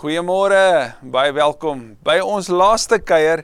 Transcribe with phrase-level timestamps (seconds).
[0.00, 3.42] Goeiemôre, baie welkom by ons laaste kuier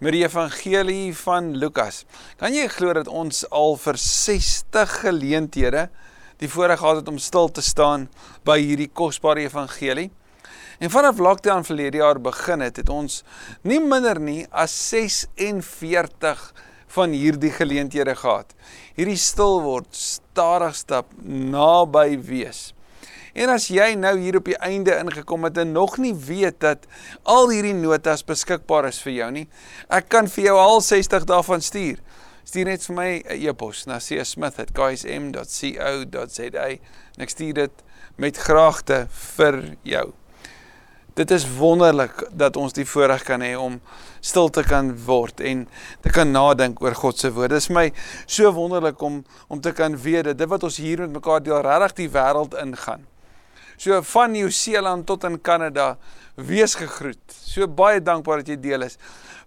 [0.00, 1.98] met die evangelie van Lukas.
[2.40, 5.82] Kan jy glo dat ons al vir 60 geleenthede
[6.40, 8.06] die voorreg gehad het om stil te staan
[8.48, 10.06] by hierdie kosbare evangelie?
[10.80, 13.20] En vanaf lockdown verlede jaar begin het, het ons
[13.68, 16.48] nie minder nie as 46
[16.96, 18.56] van hierdie geleenthede gehad.
[18.96, 22.70] Hierdie stil word, stadig stap, naby wees.
[23.38, 26.86] En as jy nou hier op die einde ingekom het en nog nie weet dat
[27.22, 29.44] al hierdie notas beskikbaar is vir jou nie,
[29.94, 31.98] ek kan vir jou al 60 daarvan stuur.
[32.48, 37.72] Stuur net vir my 'n e-pos na csmith@ksm.co.za en ek stuur dit
[38.16, 40.12] met graagte vir jou.
[41.14, 43.80] Dit is wonderlik dat ons die voorreg kan hê om
[44.20, 45.68] stil te kan word en
[46.00, 47.50] te kan nadink oor God se woord.
[47.50, 47.92] Dit is my
[48.26, 51.60] so wonderlik om om te kan weet dat dit wat ons hier met mekaar deel
[51.60, 53.06] regtig die wêreld ingaan.
[53.78, 55.92] So van Nieu-Seeland tot in Kanada,
[56.34, 57.22] wees gegroet.
[57.30, 58.96] So baie dankbaar dat jy deel is.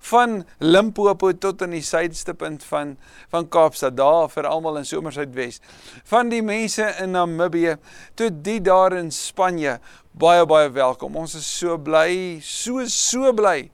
[0.07, 2.96] Van Limpopo tot in die suidste punt van
[3.34, 5.60] van Kaapstad, daar vir almal in Somersuidwes.
[6.07, 7.76] Van die mense in Namibië
[8.15, 9.77] tot die daar in Spanje,
[10.15, 11.20] baie baie welkom.
[11.20, 13.68] Ons is so bly, so so bly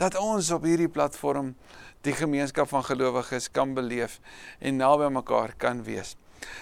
[0.00, 1.54] dat ons op hierdie platform
[2.02, 4.18] die gemeenskap van gelowiges kan beleef
[4.58, 6.16] en naby mekaar kan wees.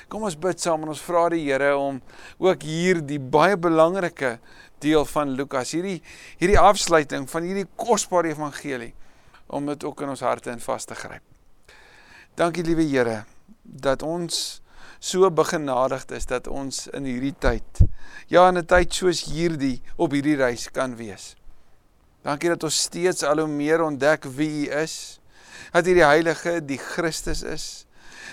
[0.09, 2.01] Kom ons bid saam en ons vra die Here om
[2.39, 4.39] ook hier die baie belangrike
[4.83, 5.99] deel van Lukas, hierdie
[6.39, 8.95] hierdie afsluiting van hierdie kosbare evangelie
[9.49, 11.25] om dit ook in ons harte in vas te gryp.
[12.39, 13.25] Dankie liewe Here
[13.63, 14.61] dat ons
[14.99, 17.83] so begenadigd is dat ons in hierdie tyd
[18.29, 21.35] ja in 'n tyd soos hierdie op hierdie reis kan wees.
[22.23, 25.21] Dankie dat ons steeds al hoe meer ontdek wie U is.
[25.73, 27.87] Dat U die heilige, die Christus is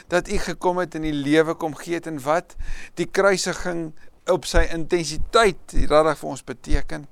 [0.08, 2.56] dat u gekom het en die lewe kom gee het en wat
[3.00, 3.92] die kruisiging
[4.32, 7.08] op sy intensiteit regtig vir ons beteken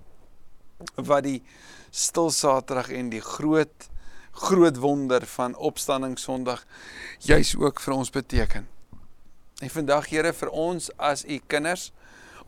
[0.95, 1.39] wat die
[1.93, 3.89] stil saterdag en die groot
[4.33, 6.63] groot wonder van opstanding sonderdag
[7.21, 8.65] juis ook vir ons beteken.
[9.61, 11.91] En vandag Here vir ons as u kinders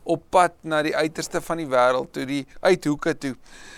[0.02, 3.34] op pad na die uiterste van die wêreld toe die uithoeke toe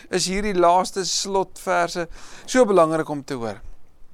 [0.08, 2.08] is hierdie laaste slotverse
[2.46, 3.60] so belangrik om te hoor.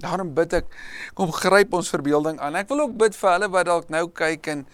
[0.04, 0.72] Daarom bid ek,
[1.16, 2.58] kom gryp ons verbeelding aan.
[2.60, 4.66] Ek wil ook bid vir hulle wat dalk nou kyk en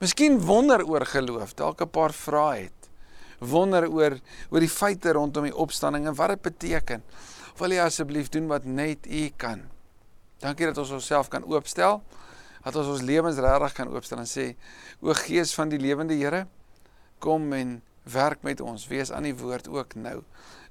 [0.00, 2.88] miskien wonder oor geloof, dalk 'n paar vrae het.
[3.40, 4.18] Wonder oor
[4.50, 7.02] oor die feite rondom die opstanding en wat dit beteken.
[7.58, 9.68] Wil jy asseblief doen wat net U kan?
[10.40, 12.02] Dankie dat ons onsself kan oopstel.
[12.64, 14.56] Dat ons ons lewens regtig kan oopstel en sê:
[15.00, 16.46] O Gees van die lewende Here,
[17.18, 18.88] kom en werk met ons.
[18.88, 20.22] Wees aan die woord ook nou.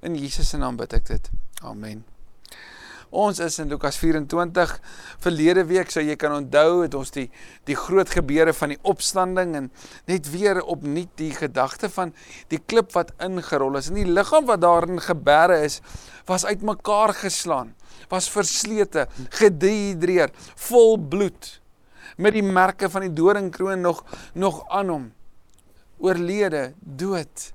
[0.01, 1.29] In Jesus se naam bid ek dit.
[1.61, 2.18] Amen.
[3.09, 4.75] Ons is in Lukas 24.
[5.23, 7.25] Verlede week, so jy kan onthou, het ons die
[7.65, 9.69] die groot gebeure van die opstanding en
[10.09, 12.13] net weer opnuut die gedagte van
[12.53, 15.79] die klip wat ingerol is en die liggaam wat daarin geberre is,
[16.29, 17.73] was uitmekaar geslaan,
[18.13, 19.07] was verslete,
[19.41, 20.29] gedehidreer,
[20.69, 21.55] vol bloed
[22.17, 24.03] met die merke van die doringkroon nog
[24.37, 25.05] nog aan hom.
[25.97, 27.53] Oorlede, dood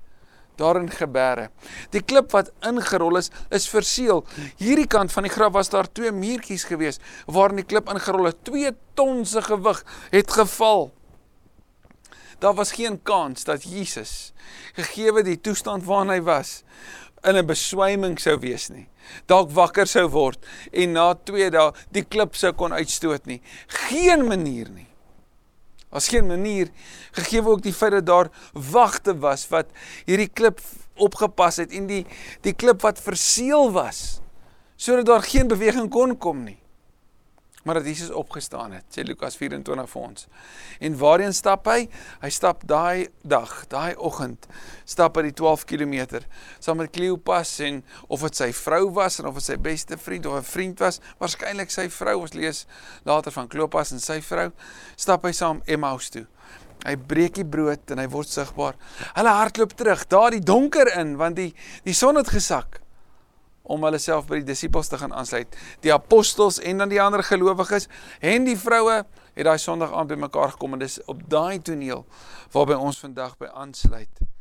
[0.56, 1.48] daarin geberre.
[1.91, 4.25] Die klip wat ingerol is, is verseël.
[4.60, 8.44] Hierdie kant van die graf was daar twee muurtjies gewees waarin die klip ingerol het.
[8.44, 10.92] 2 ton se gewig het geval.
[12.38, 14.32] Daar was geen kans dat Jesus
[14.75, 16.62] gegeewe die toestand waarin hy was
[17.25, 18.88] in 'n beswyming sou wees nie.
[19.26, 23.41] Dalk wakker sou word en na 2 dae die klip sou kon uitstoot nie.
[23.66, 24.94] Geen manier nie.
[25.94, 26.72] As geen manier
[27.15, 29.71] gegee ook die feit dat daar wagte was wat
[30.09, 30.60] hierdie klip
[30.94, 32.03] opgepas het en die
[32.43, 34.21] die klip wat verseël was
[34.77, 36.59] sodat daar geen beweging kon kom nie
[37.65, 40.27] maar dat Jesus opgestaan het, sê Lukas 24 vir ons.
[40.85, 41.87] En waarheen stap hy?
[42.21, 44.47] Hy stap daai dag, daai oggend,
[44.89, 46.21] stap hy die 12 km
[46.61, 47.81] saam met Kleopas en
[48.13, 51.01] of dit sy vrou was en of dit sy beste vriend of 'n vriend was,
[51.19, 52.21] waarskynlik sy vrou.
[52.21, 52.67] Ons lees
[53.05, 54.53] later van Kleopas en sy vrou,
[54.97, 56.27] stap hy saam Emmaus toe.
[56.85, 58.75] Hy breek die brood en hy word sigbaar.
[59.15, 61.55] Hulle hardloop terug, daar die donker in want die
[61.85, 62.84] die son het gesak
[63.65, 65.57] om hulle self by die disippels te gaan aansluit.
[65.84, 67.89] Die apostels en dan die ander gelowiges
[68.21, 69.01] en die vroue
[69.34, 72.05] het daai Sondag aand by mekaar gekom en dis op daai toneel
[72.53, 74.34] waarby ons vandag by aansluit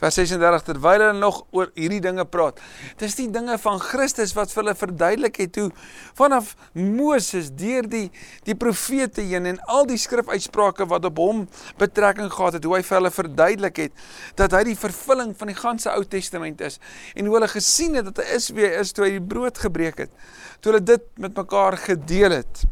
[0.00, 2.60] vers 36 terwyl hulle nog oor hierdie dinge praat.
[3.00, 5.70] Dis die dinge van Christus wat vir hulle verduidelik het hoe
[6.18, 8.10] vanaf Moses deur die
[8.44, 11.46] die profete heen en al die skrifuitsprake wat op hom
[11.80, 14.06] betrekking gehad het, hoe hy vir hulle verduidelik het
[14.36, 16.80] dat hy die vervulling van die ganse Ou Testament is
[17.14, 19.58] en hoe hulle gesien het dat hy is wie hy is toe hy die brood
[19.64, 20.12] gebreek het.
[20.60, 22.66] Toe hulle dit met mekaar gedeel het,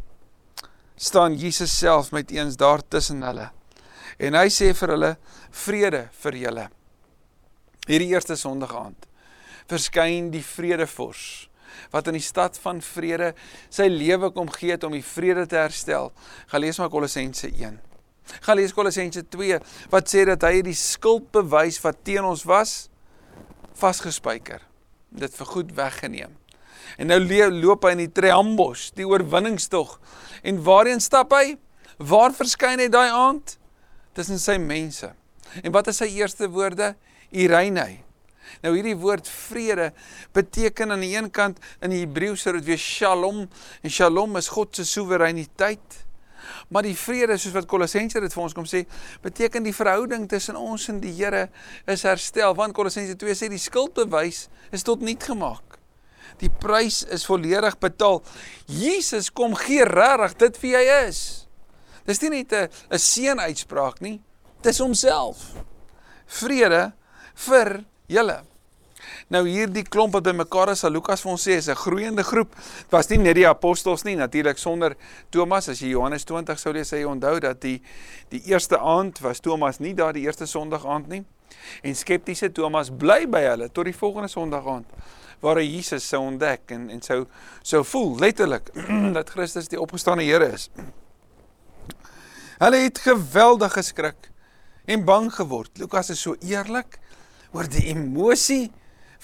[0.97, 3.51] staan Jesus self met eens daar tussen hulle.
[4.19, 5.15] En hy sê vir hulle
[5.65, 6.71] vrede vir julle.
[7.85, 9.11] Hierdie eerste Sondag aand
[9.69, 11.49] verskyn die vredevors
[11.93, 13.33] wat in die stad van vrede
[13.73, 16.13] sy lewe kom gee om die vrede te herstel.
[16.51, 17.79] Gaan lees maar Kolossense 1.
[18.45, 19.59] Gaan lees Kolossense 2
[19.93, 22.75] wat sê dat hy die skuldbewys wat teen ons was
[23.81, 24.63] vasgespijker.
[25.11, 26.37] Dit vir goed weggeneem.
[27.01, 27.19] En nou
[27.51, 29.97] loop hy in die triambos, die oorwinningstog.
[30.47, 31.57] En waarheen stap hy?
[31.99, 33.57] Waar verskyn hy daai aand?
[34.15, 35.11] Tussen sy mense.
[35.63, 36.95] En wat is sy eerste woorde?
[37.35, 38.05] Irene.
[38.63, 39.91] Nou hierdie woord vrede
[40.37, 44.49] beteken aan die een kant in die Hebreëus sou dit wees shalom en shalom is
[44.55, 46.01] God se soewereiniteit.
[46.69, 48.85] Maar die vrede soos wat Kolossense dit vir ons kom sê,
[49.25, 51.49] beteken die verhouding tussen ons en die Here
[51.91, 52.55] is herstel.
[52.57, 55.79] Want Kolossense 2 sê die skuldbewys is tot niet gemaak.
[56.41, 58.21] Die prys is volledig betaal.
[58.67, 61.21] Jesus kom gee regtig dit wie hy is.
[62.05, 64.21] Dis nie net 'n seën uitspraak nie.
[64.63, 65.55] Dis homself.
[66.27, 66.93] Vrede
[67.35, 68.43] vir julle.
[69.33, 72.55] Nou hierdie klomp wat bymekaar is, sal Lukas vir ons sê, is 'n groeiende groep.
[72.55, 74.97] Dit was nie net die apostels nie, natuurlik sonder
[75.31, 75.69] Thomas.
[75.69, 77.83] As jy Johannes 20 sou lees, sê jy onthou dat die
[78.31, 81.25] die eerste aand was Thomas nie daar die eerste Sondag aand nie.
[81.83, 84.87] En skeptiese Thomas bly by hulle tot die volgende Sondag aand
[85.41, 87.27] waar hy Jesus sou ontdek en en sou
[87.63, 88.71] sou voel letterlik
[89.17, 90.71] dat Christus die opgestane Here is.
[92.59, 94.31] Hulle het geweldig geskrik
[94.87, 95.79] en bang geword.
[95.79, 96.99] Lukas is so eerlik
[97.55, 98.71] oor die emosie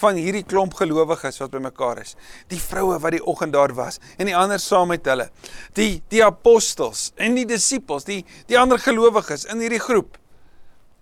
[0.00, 2.14] van hierdie klomp gelowiges wat bymekaar is.
[2.48, 5.28] Die vroue wat die oggend daar was en die ander saam met hulle.
[5.76, 10.16] Die die apostels en die disippels, die die ander gelowiges in hierdie groep.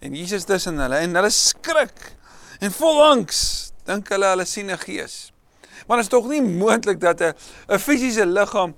[0.03, 2.13] En Jesus tussen hulle en hulle skrik
[2.63, 3.41] en vol angs
[3.89, 5.33] dink hulle hulle sien 'n gees.
[5.87, 7.35] Maar dit is tog nie moontlik dat 'n
[7.69, 8.75] 'n fisiese liggaam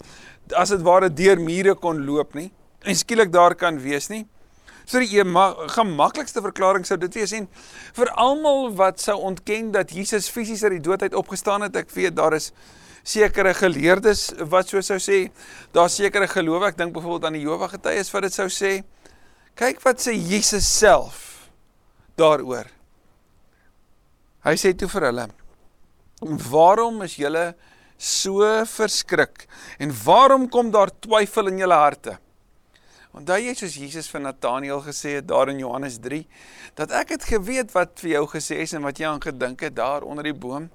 [0.55, 2.53] as dit ware deur mure kon loop nie
[2.83, 4.27] en skielik daar kan wees nie.
[4.91, 5.23] So die
[5.71, 7.45] gemaklikste verklaring sou dit wees en
[7.95, 11.93] vir almal wat sou ontken dat Jesus fisies uit die dood uit opgestaan het, ek
[11.95, 12.49] weet daar is
[13.07, 15.29] sekere geleerdes wat so sou sê,
[15.71, 18.73] daar sekere gelowe, ek dink byvoorbeeld aan die Jehova getuies wat dit sou sê.
[19.55, 21.47] Kyk wat sê Jesus self
[22.19, 22.67] daaroor.
[24.43, 25.29] Hy sê toe vir hulle:
[26.51, 27.55] "Waarom is julle
[27.97, 29.47] so verskrik
[29.79, 32.19] en waarom kom daar twyfel in julle harte?"
[33.11, 36.23] Onthou jy soos Jesus vir Nathanael gesê het daar in Johannes 3
[36.79, 39.75] dat ek het geweet wat vir jou gesê is en wat jy aan gedink het
[39.75, 40.69] daar onder die boom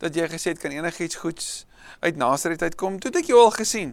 [0.00, 1.66] dat jy gesê het kan enigiets goeds
[2.00, 2.96] uit Nasaret uitkom?
[2.98, 3.92] Toe het ek jou al gesien.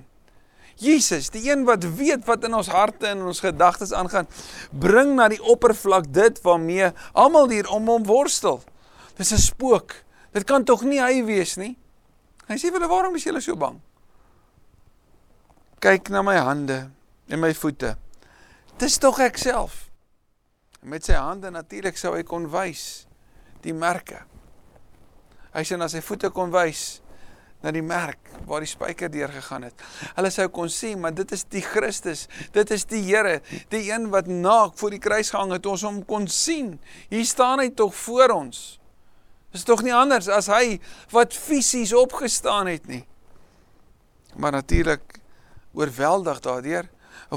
[0.79, 4.31] Jesus die een wat weet wat in ons harte en in ons gedagtes aangaan
[4.71, 8.63] bring na die oppervlak dit waarmee almal hier om hom worstel.
[9.19, 9.93] Dis 'n spook.
[10.31, 11.77] Dit kan tog nie hy wees nie.
[12.47, 13.81] Hy sê vir hulle waarom is julle so bang?
[15.79, 16.89] Kyk na my hande
[17.33, 17.95] en my voete.
[18.81, 19.87] Dis tog ek self.
[20.85, 23.07] Met sy hande natuurlik sou hy kon wys
[23.63, 24.19] die merke.
[25.53, 26.99] Hy sê na sy voete kon wys
[27.63, 29.83] na die merk waar die spyker deur gegaan het.
[30.17, 33.37] Hulle sou kon sê, maar dit is die Christus, dit is die Here,
[33.71, 36.75] die een wat naak voor die kruis gehang het, ons hom kon sien.
[37.13, 38.63] Hier staan hy tog voor ons.
[39.55, 40.81] Dis tog nie anders as hy
[41.13, 43.05] wat fisies opgestaan het nie.
[44.35, 45.21] Maar natuurlik
[45.77, 46.89] oorweldig daardeur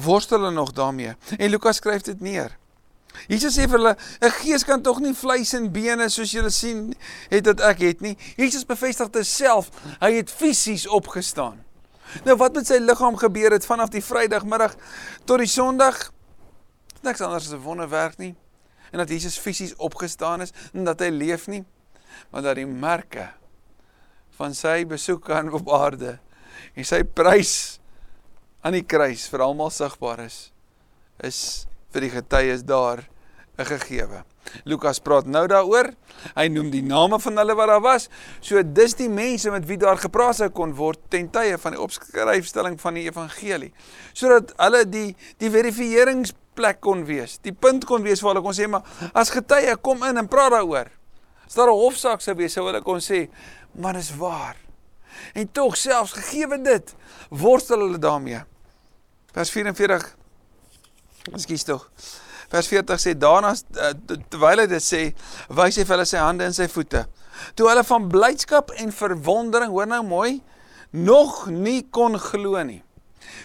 [0.03, 1.17] worstel hulle nog daarmee.
[1.37, 2.57] En Lukas skryf dit neer.
[3.29, 6.95] Jesus sê vir hulle, 'n gees kan tog nie vleis en bene soos julle sien
[7.31, 8.17] het dat ek het nie.
[8.37, 9.71] Jesus bevestig dit self.
[10.01, 11.65] Hy het fisies opgestaan.
[12.25, 14.77] Nou wat met sy liggaam gebeur het vanaf die Vrydagmiddag
[15.25, 16.13] tot die Sondag?
[17.03, 18.35] Niks anders as 'n wonderwerk nie.
[18.93, 21.65] En dat Jesus fisies opgestaan is en dat hy leef nie,
[22.31, 23.33] maar dat die merke
[24.37, 26.19] van sy besoek aan op aarde
[26.75, 27.81] en sy prys
[28.63, 30.53] aan die kruis vir almal sigbaar is,
[31.25, 33.05] is vir die getuies daar
[33.59, 34.25] 'n gegewe.
[34.65, 35.91] Lukas praat nou daaroor.
[36.37, 38.09] Hy noem die name van hulle wat daar was.
[38.41, 41.81] So dis die mense met wie daar gepraat sou kon word ten tye van die
[41.81, 43.73] opskryfstelling van die evangelie.
[44.13, 47.39] Sodat hulle die die verifieringsplek kon wees.
[47.43, 48.85] Die punt kon wees waar hulle kon sê maar
[49.15, 50.93] as getuie kom in en praat daaroor.
[51.47, 53.29] As daar 'n hofsaak sou wees, sou hulle kon sê,
[53.75, 54.66] "Maar dis waar."
[55.35, 56.95] En tog selfs gegee dit,
[57.31, 58.41] worstel hulle daarmee.
[59.33, 60.17] Vers 44.
[61.33, 61.91] Ekskuus tog.
[62.49, 63.93] Vers 40 sê daarna uh,
[64.31, 65.03] terwyl hy dit sê,
[65.51, 67.03] wys hy vir hulle sy hande en sy voete.
[67.59, 70.39] Toe hulle van blydskap en verwondering, hoor nou mooi,
[70.95, 72.83] nog nie kon glo nie.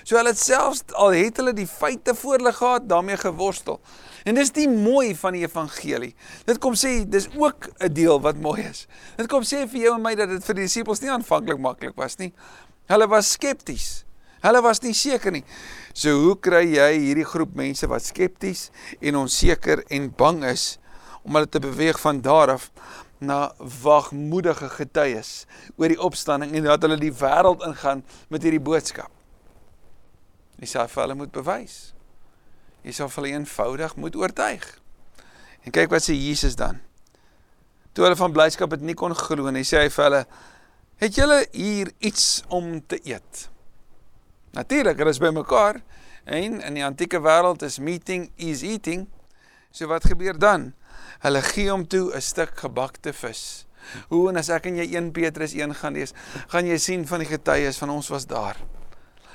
[0.05, 3.81] So hulle selfs al het hulle die feite voor hulle gehad, daarmee geworstel.
[4.23, 6.11] En dis die mooi van die evangelie.
[6.45, 8.87] Dit kom sê dis ook 'n deel wat mooi is.
[9.17, 11.95] Dit kom sê vir jou en my dat dit vir die disippels nie aanvanklik maklik
[11.95, 12.33] was nie.
[12.87, 14.05] Hulle was skepties.
[14.41, 15.43] Hulle was nie seker nie.
[15.93, 20.79] So hoe kry jy hierdie groep mense wat skepties en onseker en bang is
[21.23, 22.71] om hulle te beweeg van daar af
[23.21, 25.45] na wagmoedige getuies
[25.77, 28.01] oor die opstanding en dat hulle die wêreld ingaan
[28.33, 29.11] met hierdie boodskap.
[30.61, 31.93] Sal vir hulle moet bewys.
[32.81, 34.65] Jy sal hulle eenvoudig moet oortuig.
[35.61, 36.79] En kyk wat sê Jesus dan.
[37.93, 40.25] Toe hulle van blydskap dit nie kon glo nie, sê hy vir hulle:
[40.97, 43.49] "Het julle hier iets om te eet?"
[44.51, 45.81] Natuurlik, hulle is bymekaar
[46.25, 49.07] en in die antieke wêreld is meeting is eating.
[49.71, 50.73] So wat gebeur dan?
[51.23, 53.65] Hulle gee hom toe 'n stuk gebakte vis.
[54.09, 56.13] Hoe en as ek en jy 1 Petrus 1 gaan lees,
[56.47, 58.57] gaan jy sien van die getuies van ons was daar.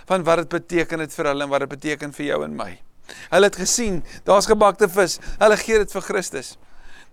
[0.07, 2.86] Van wat dit beteken het vir hulle en wat dit beteken vir jou en my.
[3.31, 5.19] Hulle het gesien, daar's gebakte vis.
[5.39, 6.57] Hulle gee dit vir Christus.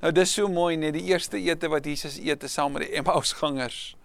[0.04, 2.98] Nou dis so mooi net die eerste ete wat Jesus eet is saam met die
[3.00, 3.96] Emmausgangers.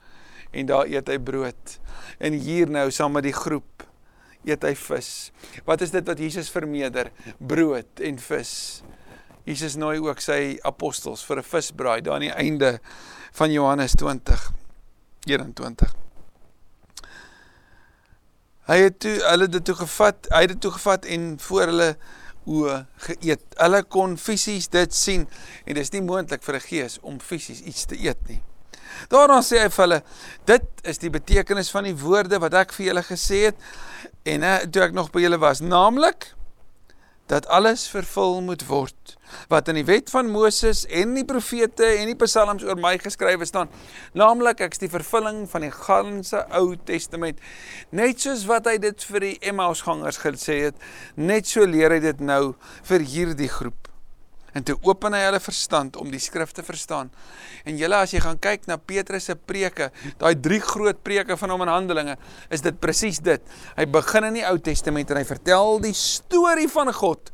[0.53, 1.79] En daar eet hy brood.
[2.19, 3.85] En hier nou saam met die groep
[4.47, 5.11] eet hy vis.
[5.67, 7.11] Wat is dit wat Jesus vermeerder?
[7.39, 8.55] Brood en vis.
[9.49, 12.79] Jesus nooi ook sy apostels vir 'n visbraai daar aan die einde
[13.33, 14.53] van Johannes 20
[15.27, 16.08] 21.
[18.69, 21.89] Hy het toe hulle dit toe gevat, hy het dit toe gevat en voor hulle
[22.49, 22.75] oë
[23.07, 23.45] geëet.
[23.61, 25.25] Hulle kon fisies dit sien
[25.65, 28.43] en dis nie moontlik vir 'n gees om fisies iets te eet nie.
[29.09, 30.03] Daarna sê hy vir hulle,
[30.45, 33.57] dit is die betekenis van die woorde wat ek vir julle gesê het
[34.25, 36.35] en uh, toe ek nog by julle was, naamlik
[37.29, 39.17] dat alles vervul moet word
[39.53, 43.45] wat in die wet van Moses en die profete en die psalms oor my geskrywe
[43.49, 43.69] staan.
[44.17, 47.43] Naamlik ek's die vervulling van die ganse Ou Testament.
[47.93, 50.89] Net soos wat hy dit vir die Emmausgangers gesê het
[51.21, 52.55] net so leer hy dit nou
[52.89, 53.93] vir hierdie groep
[54.57, 57.11] en toe open hy hulle verstand om die skrif te verstaan.
[57.69, 59.91] En julle as jy gaan kyk na Petrus se preke,
[60.21, 62.17] daai drie groot preke van hom in Handelinge,
[62.51, 63.45] is dit presies dit.
[63.77, 67.33] Hy begin in die Ou Testament en hy vertel die storie van God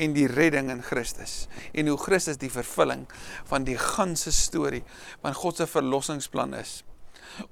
[0.00, 3.06] en die redding in Christus en hoe Christus die vervulling
[3.50, 4.84] van die ganse storie
[5.22, 6.80] van God se verlossingsplan is.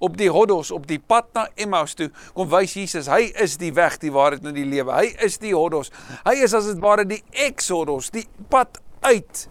[0.02, 3.70] Op die Hodos, op die pad na Emmaus toe, kom wys Jesus, hy is die
[3.76, 4.90] weg, die waarheid en die lewe.
[4.94, 5.92] Hy is die Hodos.
[6.26, 9.48] Hy is as dit ware die Exodus, die pad uit.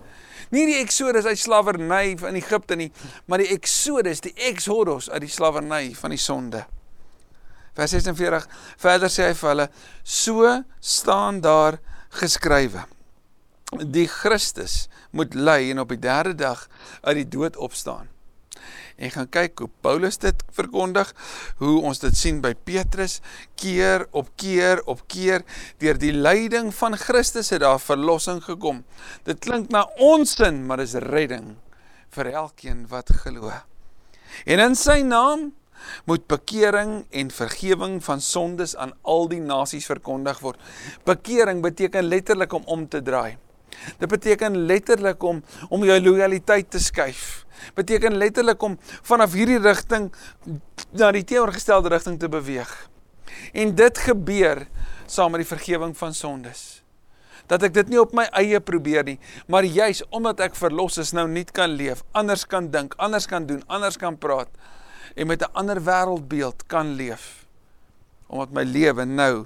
[0.50, 2.92] Nie die Exodus uit slawerny in Egipte nie,
[3.26, 6.64] maar die Exodus, die Exodus uit die slawerny van die sonde.
[7.78, 8.48] Vers 46
[8.82, 9.70] verder sê hy vir hulle:
[10.04, 12.88] "So staan daar geskrywe:
[13.84, 16.68] Die Christus moet ly en op die derde dag
[17.02, 18.17] uit die dood opstaan."
[18.98, 21.14] En gaan kyk hoe Paulus dit verkondig,
[21.62, 23.20] hoe ons dit sien by Petrus,
[23.60, 25.46] keer op keer op keer,
[25.82, 28.84] deur die leiding van Christus het daar verlossing gekom.
[29.28, 31.56] Dit klink na onsin, maar dis redding
[32.18, 33.54] vir elkeen wat glo.
[34.46, 35.52] En in sy naam
[36.10, 40.62] moet bekering en vergifnis van sondes aan al die nasies verkondig word.
[41.06, 43.38] Bekering beteken letterlik om om te draai.
[43.98, 50.10] Dit beteken letterlik om om jou lojaliteit te skuif beteken letterlik om vanaf hierdie rigting
[50.98, 52.72] na die teenoorgestelde rigting te beweeg.
[53.54, 54.66] En dit gebeur
[55.06, 56.64] saam met die vergifnis van sondes.
[57.48, 61.14] Dat ek dit nie op my eie probeer nie, maar juis omdat ek verlos is
[61.16, 64.52] nou nie kan leef, anders kan dink, anders kan doen, anders kan praat
[65.16, 67.48] en met 'n ander wêreldbeeld kan leef.
[68.28, 69.46] Omdat my lewe nou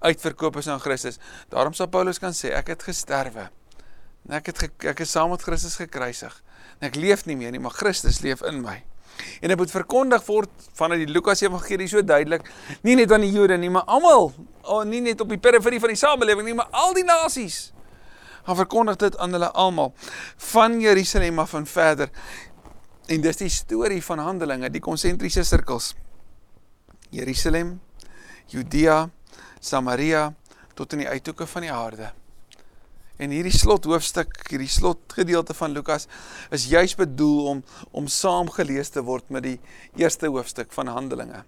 [0.00, 1.18] uitverkoop is aan Christus.
[1.48, 3.50] Daarom sal Paulus kan sê ek het gesterwe.
[4.30, 4.62] Ek het
[4.92, 6.34] ek is saam met Christus gekruisig
[6.78, 8.82] en ek leef nie meer nie, maar Christus leef in my.
[9.42, 12.46] En dit moet verkondig word vanuit die Lukas Evangelie so duidelik,
[12.86, 15.92] nie net aan die Jode nie, maar almal, oh, nie net op die periferie van
[15.92, 17.72] die samelewing nie, maar al die nasies.
[18.46, 19.92] Gaan verkondig dit aan hulle almal
[20.50, 22.10] van Jerusalem af en verder.
[23.06, 25.92] En dis die storie van Handelinge, die konsentriese sirkels.
[27.12, 27.76] Jerusalem,
[28.50, 29.04] Judea,
[29.60, 30.32] Samaria
[30.74, 32.10] tot in die uithoeke van die aarde.
[33.22, 36.08] En hierdie slot hoofstuk, hierdie slot gedeelte van Lukas
[36.50, 37.60] is juis bedoel om
[37.94, 39.58] om saam gelees te word met die
[40.00, 41.44] eerste hoofstuk van Handelinge.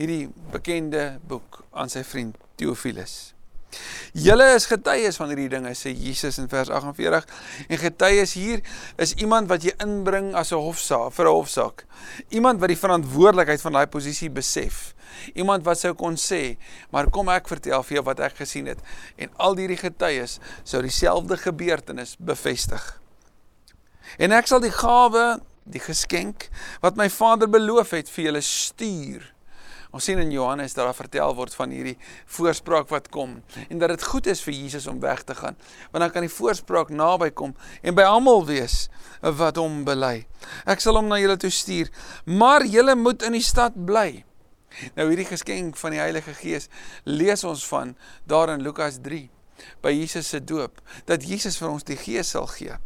[0.00, 3.35] Hierdie bekende boek aan sy vriend Theophilus.
[4.16, 7.26] Julle is getuies van hierdie dinge sê Jesus in vers 48
[7.68, 8.62] en getuies hier
[9.02, 11.84] is iemand wat jy inbring as 'n hofsaak vir 'n hofsaak.
[12.30, 14.94] Iemand wat die verantwoordelikheid van daai posisie besef.
[15.34, 16.56] Iemand wat sou kon sê,
[16.90, 18.78] maar kom ek vertel vir jou wat ek gesien het
[19.16, 23.00] en al hierdie getuies sou dieselfde gebeurtenis bevestig.
[24.18, 26.48] En ek sal die gawe, die geskenk
[26.80, 29.35] wat my Vader beloof het vir julle stuur
[29.90, 31.96] Ons sien in Johannes dat daar vertel word van hierdie
[32.38, 33.38] voorspraak wat kom
[33.68, 35.58] en dat dit goed is vir Jesus om weg te gaan.
[35.90, 38.86] Want dan kan die voorspraak naby kom en by almal wees
[39.20, 40.26] wat hom bely.
[40.66, 41.92] Ek sal hom na julle toe stuur,
[42.24, 44.24] maar julle moet in die stad bly.
[44.96, 46.68] Nou hierdie geskenk van die Heilige Gees
[47.04, 47.94] lees ons van
[48.28, 49.28] daar in Lukas 3
[49.84, 52.76] by Jesus se doop dat Jesus vir ons die Gees sal gee.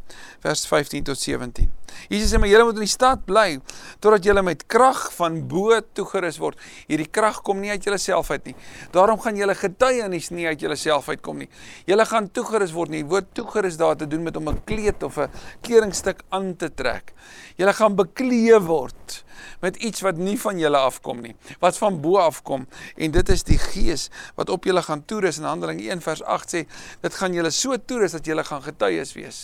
[0.44, 1.70] Vers 15 tot 17.
[2.10, 3.58] Jesus sê maar julle moet in die stad bly
[4.02, 6.58] totdat julle met krag van bo toegerus word.
[6.88, 8.56] Hierdie krag kom nie uit julleself uit nie.
[8.94, 11.50] Daarom gaan julle getuienis nie uit julleself uitkom nie.
[11.90, 13.04] Julle gaan toegerus word nie.
[13.04, 15.30] Woord toegerus daar te doen met om 'n kleed of 'n
[15.62, 17.12] kledingstuk aan te trek.
[17.56, 19.24] Julle gaan bekleë word
[19.60, 22.66] met iets wat nie van julle afkom nie, wat van bo afkom.
[22.96, 25.38] En dit is die gees wat op julle gaan toerus.
[25.38, 26.64] In Handelinge 1 vers 8 sê
[27.00, 29.40] dit gaan julle so toerus dat julle gaan getuies wees.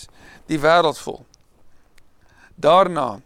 [0.47, 1.25] Die wêreld vol.
[2.57, 3.21] Daarna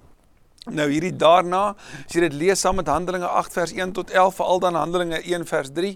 [0.69, 1.71] Nou hierdie daarna,
[2.05, 5.17] as jy dit lees saam met Handelinge 8 vers 1 tot 11, veral dan Handelinge
[5.25, 5.95] 1 vers 3,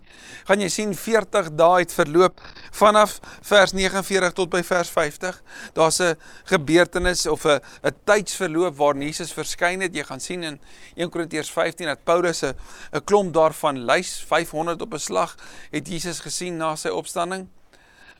[0.48, 2.40] gaan jy sien 40 dae het verloop
[2.72, 5.36] vanaf vers 49 tot by vers 50.
[5.76, 6.16] Daar's 'n
[6.48, 9.94] gebeurtenis of 'n 'n tydsverloop waar Jesus verskyn het.
[9.94, 10.58] Jy gaan sien in
[10.96, 12.56] 1 Korintiërs 15 dat Paulus 'n
[12.94, 15.36] 'n klomp daarvan lys 500 op 'n slag
[15.70, 17.48] het Jesus gesien na sy opstanding.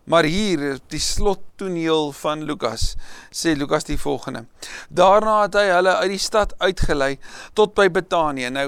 [0.04, 2.90] Maar hier, die slottoneel van Lukas,
[3.32, 4.44] sê Lukas die volgende.
[4.92, 7.14] Daarna het hy hulle uit die stad uitgelei
[7.56, 8.50] tot by Betanië.
[8.52, 8.66] Nou,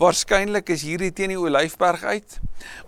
[0.00, 2.38] waarskynlik is hierdie teen die Olyfberg uit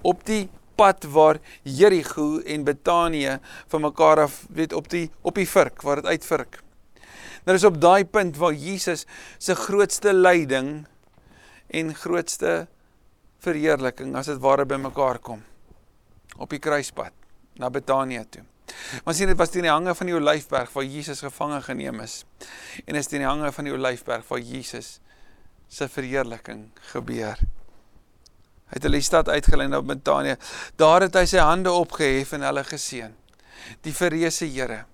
[0.00, 0.46] op die
[0.80, 3.36] pad waar Jerigo en Betanië
[3.68, 6.62] van mekaar af weet op die op die vurk waar dit uitvurk.
[7.44, 9.04] Nou is op daai punt waar Jesus
[9.38, 10.86] se grootste lyding
[11.68, 12.64] en grootste
[13.44, 15.44] verheerliking as dit ware bymekaar kom
[16.40, 17.19] op die kruispad
[17.60, 18.44] na Betanië toe.
[19.04, 22.22] Maar sien dit was teen die hange van die Olyfberg waar Jesus gevange geneem is.
[22.86, 24.98] En is teen die hange van die Olyfberg waar Jesus
[25.68, 27.40] se verheerliking gebeur.
[28.70, 30.36] Hy het hulle die stad uitgelei na Betanië.
[30.78, 33.14] Daar het hy sy hande opgehef en hulle geseën.
[33.84, 34.84] Die verreëse Here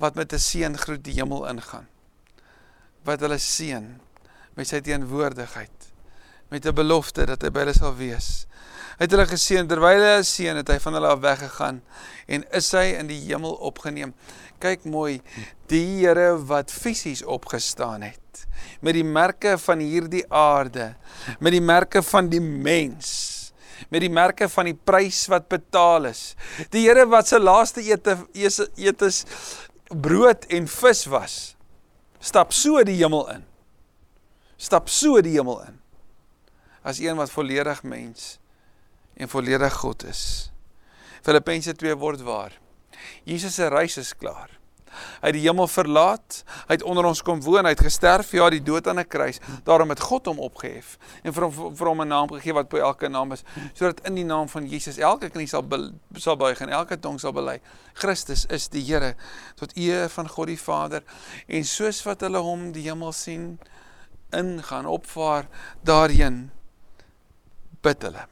[0.00, 1.86] wat met 'n seën groet die hemel ingaan.
[3.04, 4.00] Wat hulle seën
[4.54, 5.91] met sy teenwoordigheid
[6.52, 8.46] met 'n belofte dat hy by hulle sal wees
[9.02, 11.80] het hulle geseën terwyl hy seën het hy van hulle af weggegaan
[12.30, 14.12] en is hy in die hemel opgeneem.
[14.62, 15.20] Kyk mooi,
[15.70, 18.18] die Here wat fisies opgestaan het
[18.82, 20.92] met die merke van hierdie aarde,
[21.42, 23.30] met die merke van die mens
[23.90, 26.36] met die merke van die prys wat betaal is.
[26.70, 28.14] Die Here wat se laaste ete
[28.78, 29.24] etes
[29.90, 31.34] brood en vis was,
[32.22, 33.42] stap so die hemel in.
[34.54, 35.81] Stap so die hemel in.
[36.82, 38.38] As een wat volledig mens
[39.14, 40.50] en volledig God is.
[41.22, 42.58] Filippense 2 word waar.
[43.24, 44.62] Jesus se reis is klaar.
[44.92, 48.48] Hy het die hemel verlaat, hy het onder ons kom woon, hy het gesterf, ja,
[48.52, 49.40] die dood aan 'n kruis.
[49.64, 52.76] Daarom het God hom opgehef en vir hom vir hom 'n naam gegee wat bo
[52.76, 53.42] elke naam is,
[53.74, 55.64] sodat in die naam van Jesus elke knie sal
[56.16, 57.60] sal buig en elke tong sal bely.
[57.94, 59.14] Christus is die Here
[59.56, 61.02] tot eer van God die Vader.
[61.48, 63.58] En soos wat hulle hom die hemel sien
[64.30, 65.46] ingaan opvaar
[65.84, 66.50] daarheen
[67.82, 68.28] bid hulle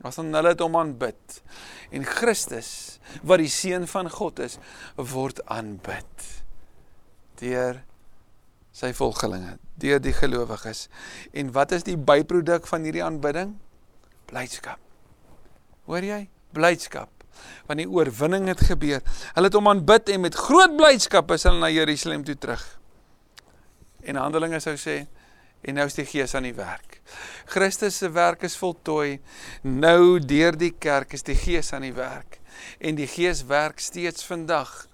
[0.00, 1.40] Was dan hulle het hom aanbid.
[1.92, 4.56] En Christus, wat die seun van God is,
[4.96, 6.28] word aanbid
[7.40, 7.78] deur
[8.76, 10.86] sy volgelinge, deur die gelowiges.
[11.36, 13.54] En wat is die byproduk van hierdie aanbidding?
[14.28, 14.80] Blydskap.
[15.88, 16.20] Hoor jy?
[16.56, 17.08] Blydskap.
[17.68, 19.00] Want die oorwinning het gebeur.
[19.32, 22.64] Hulle het hom aanbid en met groot blydskap is hulle na Jerusalem toe terug.
[24.04, 25.02] En Handelinge sou sê
[25.60, 27.00] en nou is die Gees aan die werk.
[27.50, 29.18] Christus se werk is voltooi.
[29.62, 32.38] Nou deur die kerk is die Gees aan die werk.
[32.78, 34.86] En die Gees werk steeds vandag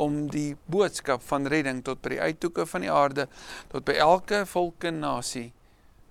[0.00, 3.26] om die boodskap van redding tot by die uithoeke van die aarde
[3.72, 5.50] tot by elke volk en nasie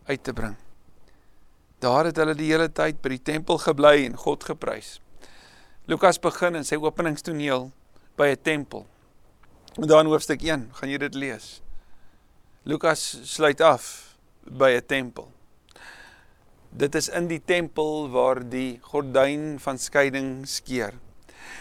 [0.10, 0.58] uit te bring.
[1.80, 4.98] Daar het hulle die hele tyd by die tempel gebly en God geprys.
[5.90, 7.72] Lukas begin in sy openingstoneel
[8.18, 8.86] by 'n tempel.
[9.80, 11.62] En dan hoofstuk 1, gaan jy dit lees.
[12.64, 15.32] Lukas sluit af by 'n tempel.
[16.70, 20.94] Dit is in die tempel waar die gordyn van skeiding skeur.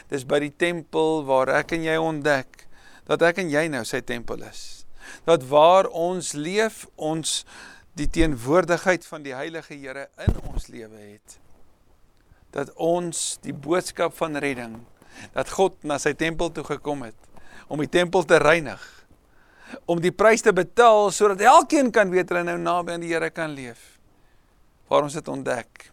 [0.08, 2.66] Dis by die tempel waar ek en jy ontdek
[3.06, 4.86] dat ek en jy nou sy tempel is.
[5.24, 7.46] Dat waar ons leef, ons
[7.94, 11.38] die teenwoordigheid van die Heilige Here in ons lewe het.
[12.50, 14.84] Dat ons die boodskap van redding,
[15.32, 17.14] dat God na sy tempel toe gekom het
[17.68, 18.97] om die tempel te reinig
[19.86, 23.30] om die prys te betaal sodat elkeen kan weet hulle nou naby aan die Here
[23.30, 23.98] kan leef.
[24.88, 25.90] Waar ons dit ontdek.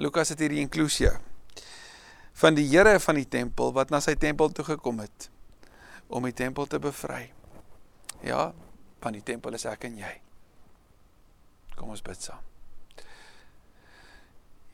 [0.00, 1.12] Lukas het hierdie inklusie
[2.40, 5.28] van die Here van die tempel wat na sy tempel toe gekom het
[6.10, 7.28] om die tempel te bevry.
[8.26, 8.50] Ja,
[9.00, 10.14] van die tempel is ek en jy.
[11.78, 12.42] Kom ons bid saam.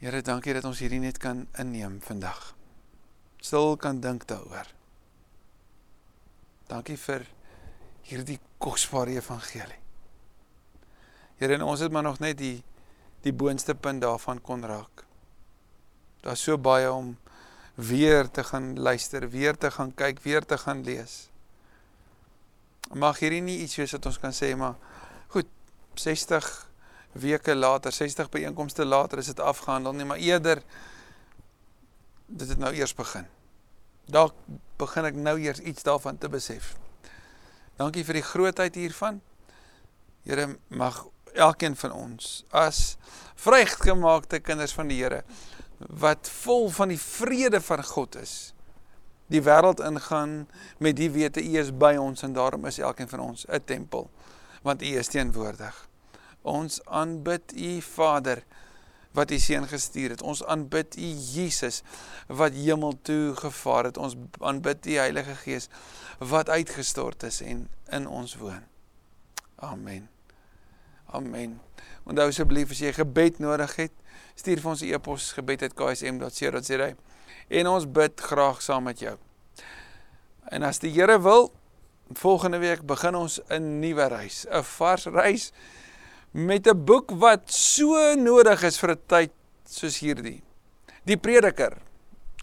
[0.01, 2.53] Here, dankie dat ons hierdie net kan inneem vandag.
[3.41, 4.69] Stil kan dink daaroor.
[6.69, 7.25] Dankie vir
[8.07, 9.81] hierdie kosbare evangelie.
[11.41, 12.63] Here, ons het maar nog net die
[13.27, 15.03] die boonste punt daarvan kon raak.
[16.23, 17.17] Daar's so baie om
[17.75, 21.27] weer te gaan luister, weer te gaan kyk, weer te gaan lees.
[22.95, 24.79] Mag hierdie nie iets wees wat ons kan sê maar
[25.35, 25.51] goed,
[25.99, 26.47] 60
[27.19, 30.63] weke later, 60 byeenkomste later is dit afgehandel nie, maar eerder
[32.27, 33.27] dit het nou eers begin.
[34.07, 34.39] Dalk
[34.79, 36.77] begin ek nou eers iets daarvan te besef.
[37.77, 39.21] Dankie vir die grootheid hiervan.
[40.25, 41.05] Here mag
[41.37, 42.97] elkeen van ons as
[43.37, 45.23] vrygemaakte kinders van die Here
[46.01, 48.55] wat vol van die vrede van God is
[49.29, 50.47] die wêreld ingaan
[50.81, 54.09] met die wete U is by ons en daarom is elkeen van ons 'n tempel
[54.63, 55.89] want U is teenwoordig.
[56.43, 58.43] Ons aanbid U Vader
[59.17, 60.23] wat U seun gestuur het.
[60.23, 61.83] Ons aanbid U Jesus
[62.29, 63.97] wat hemel toe gevaar het.
[63.97, 65.69] Ons aanbid U Heilige Gees
[66.19, 68.63] wat uitgestort is en in ons woon.
[69.57, 70.09] Amen.
[71.07, 71.61] Amen.
[72.05, 73.93] Onthou asseblief as jy gebed nodig het,
[74.37, 76.91] stuur vir ons 'n e-pos gebed@ksm.co.za
[77.49, 79.17] en ons bid graag saam met jou.
[80.49, 81.53] En as die Here wil,
[82.13, 85.53] volgende week begin ons 'n nuwe reis, 'n vars reis
[86.37, 89.33] met 'n boek wat so nodig is vir 'n tyd
[89.65, 90.43] soos hierdie.
[91.05, 91.79] Die Prediker,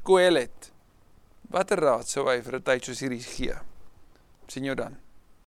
[0.01, 0.71] Kohelet.
[1.49, 3.53] Watter raad sou hy vir 'n tyd soos hierdie gee?
[4.47, 4.97] Sien jou dan.